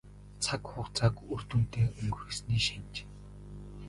[0.43, 2.93] Цаг хугацааг үр дүнтэй өнгөрөөсний шинж.